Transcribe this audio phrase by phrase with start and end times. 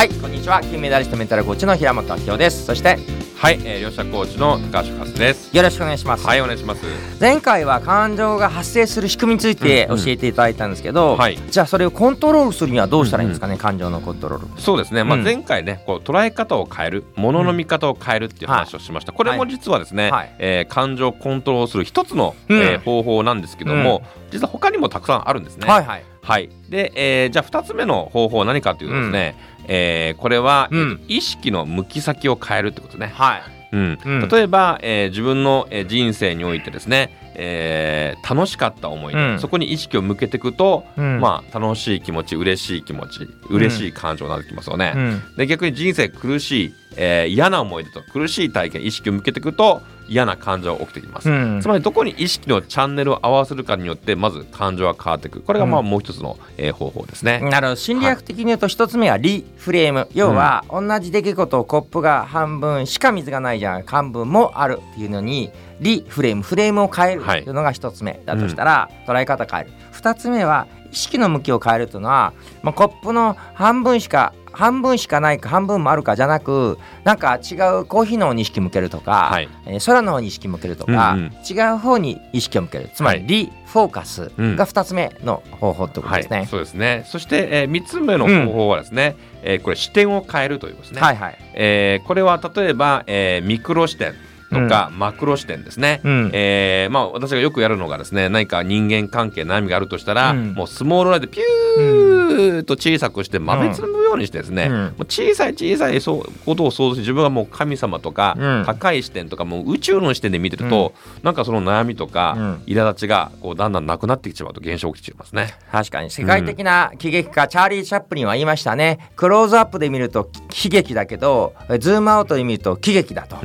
[0.00, 0.62] はいこんにちは。
[0.62, 2.64] 金メダリストメンタルコーチの平本明夫です。
[2.64, 2.96] そして
[3.36, 5.54] はい、えー、両者コーチの高橋和です。
[5.54, 6.26] よろしくお願いします。
[6.26, 6.86] はいお願いします。
[7.20, 14.58] 前回は感情が発生する仕組みについて教えていただいたんですけど、うんはい、じゃあそれをコントロールするにはどうしたらいいんですかね、うんうん、感情のコントロール。
[14.58, 25.68] そうですね、まあ、前回ねこう捉え方を変えるものの見方を変えるっていう話をしました、うん、これも実はですね、はい、えー、感情をコントロールする一つの、うん、えー、方法なんですけども、実は他にもたくさんあるんですね。
[25.68, 26.04] はいはい。
[26.22, 33.12] はい、で、えー、じゃあ2つ目の方法は何かというとですね、うん、えー、これは、うん、意識の向き先を変えるってことね。
[33.14, 33.42] はい。
[33.72, 44.92] うん、うん、例えば、えー、自分の、えー、人生においてですね、えー、楽しかった思い出、うん、そこに意識を向けていくと、うん、まあ、楽しい気持ち嬉しい気持ち嬉しい感情になってきますよね。
[44.96, 51.28] うん、で逆に人生苦しい、えー、嫌な思い出と苦しい体験意識を向けていくと嫌な感情が起きてきます、
[51.62, 57.38] つまりどこに意識のチャンネルを合わせるかによってまず感情が変わっていくこれがまあもう一つの、えー、方法ですね。
[57.38, 57.76] なるほど。
[57.76, 67.40] 心理学的に言うと一つ目はリフレーム、はい、要は同じ出来事をコップが半分しか水がないじゃん半分もあるっていうのにリフレームフレームを変えるとい。
[67.42, 69.70] うのが一つ目だとしたら、捉え方変える。
[69.92, 82.90] 二つ目は意識の向きを変えるというのは、まあ、コップの半分しか半分しかないか半分もあるかじゃなくなんか違うコーヒーの方に意識向けるとか、はい、えー、空の方に意識向けるとか、うんうん、違う方に意識を向ける。
[82.94, 86.38] つまりリフォーカスが2つ目の方法ってことですね。
[86.38, 87.04] はい、そうですね。
[87.06, 91.00] そして、えー、3つ目の方法はですね、うん、えー、これ視点を変えるということですね。
[91.00, 91.38] はいはい。
[91.54, 94.14] えー、これは例えば、えー、ミクロ視点
[94.50, 115.54] とか、うん、マクロ視点ですね、うん、えー、まあ、私がよくやるのがですね何か人間関係悩みがあるとしたら、うん、もうスモールライトピューと小さくして豆粒のようにしてですね、うん、もう小さい小さいそうことを想像して自分がもう神様とか、高い視点とかもう宇宙の視点で見てると、うん、なんかその悩みとか、苛立ちがこうだんだんなくなってきてしまうと現象起きてしますね。
[115.70, 119.10] 確かに世界的な喜劇家、チャーリー・チャップリンは言いましたね。
[119.16, 120.30] クローズアップで見ると
[120.64, 123.36] 悲劇だけどズームアウトで見ると喜劇だと、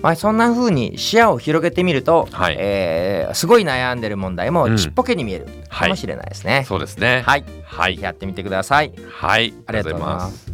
[0.00, 6.54] まあ、そんな風に視野を広げてみると、はい、えー、すごい悩んでる問題もちっぽけに見えるかもしれないですね。
[6.56, 7.22] はい、そうですね。
[7.26, 8.92] はい、はい、やってみてください。
[9.10, 10.51] はい、ありがとうございます。